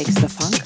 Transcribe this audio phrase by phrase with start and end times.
[0.00, 0.59] Alex Lafont.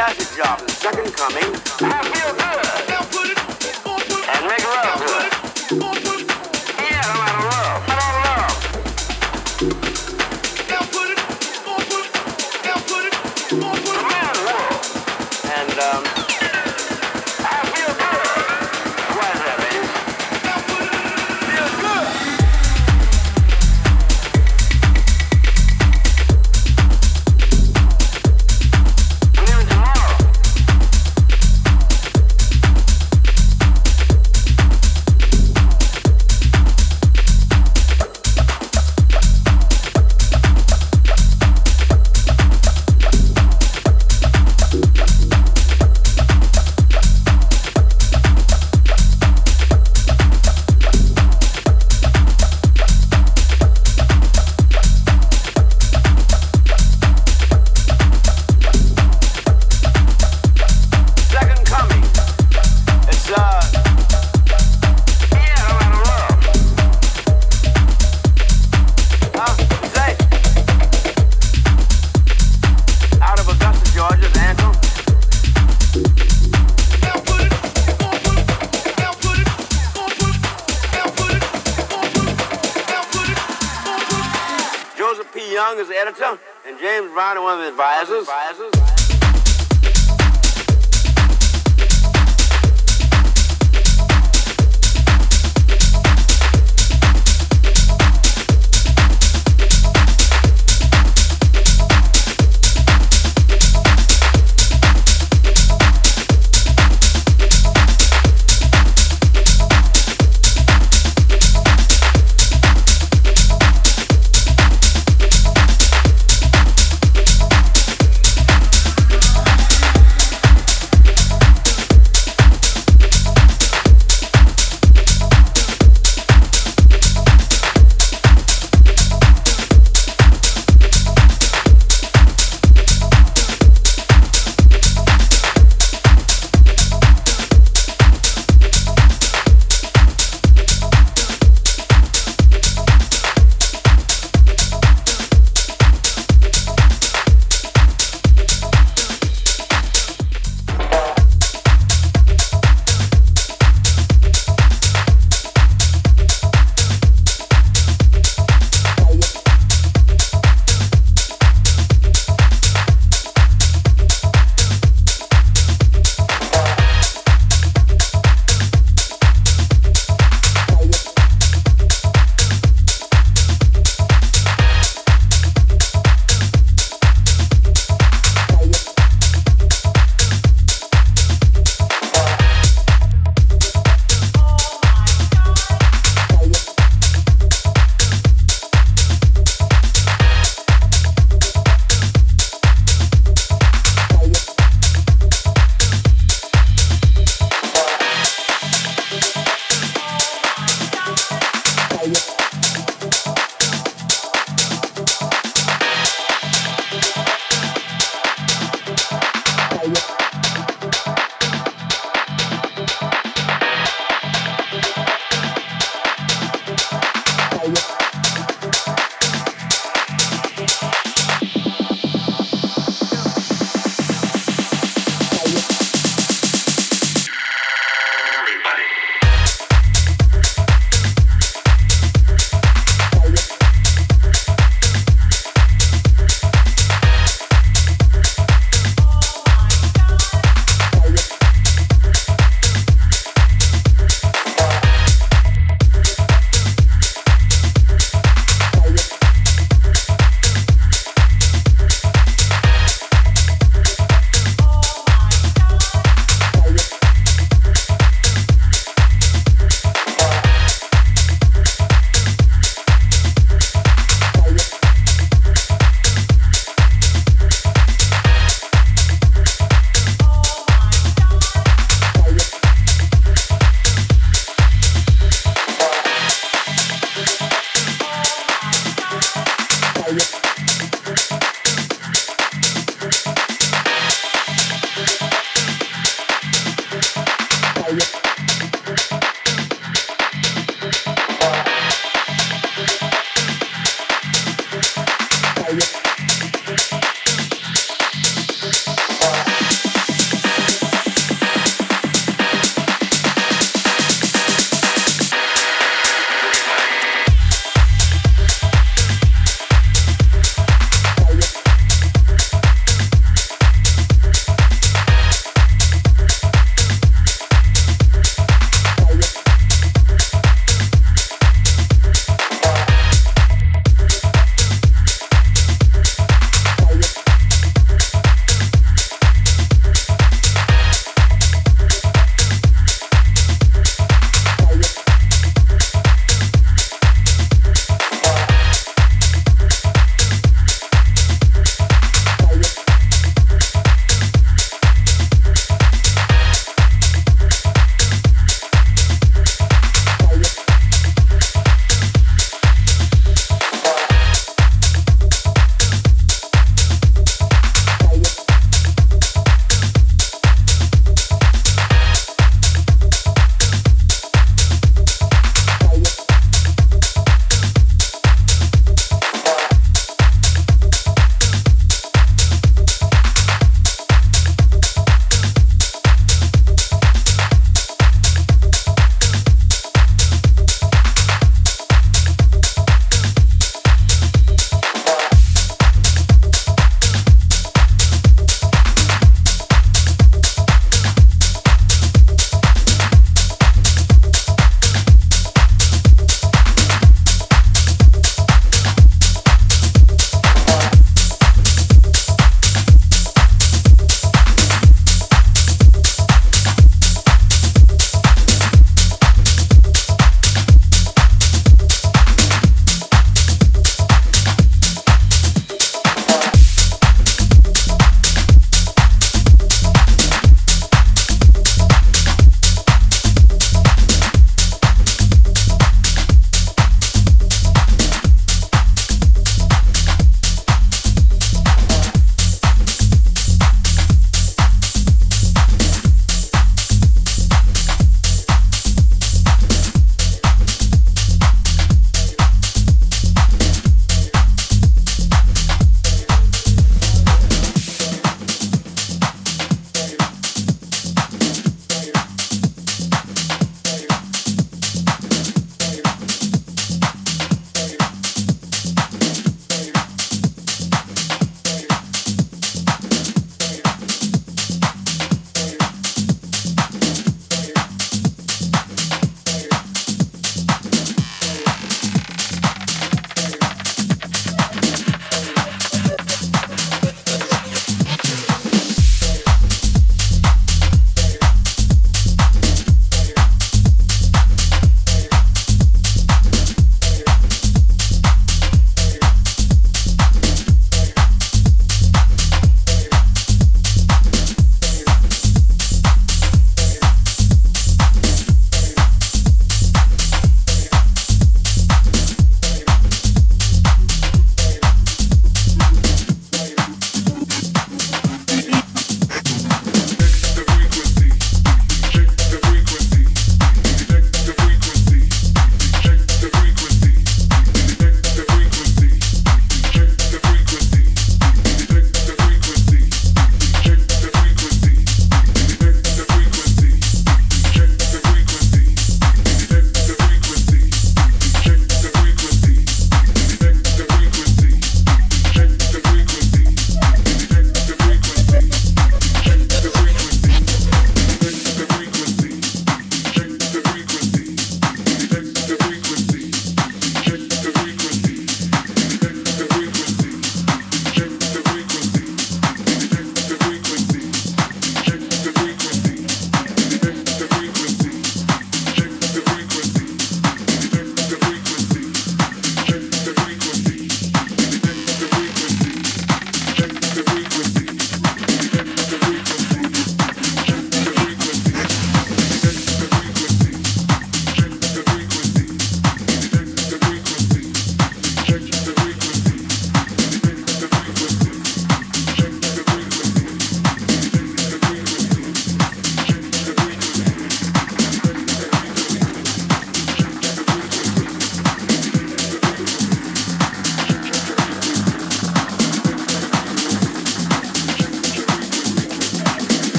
[0.00, 0.58] A fantastic job.
[0.60, 1.54] The second coming.
[1.82, 2.79] I feel good.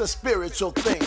[0.00, 0.97] A spiritual thing.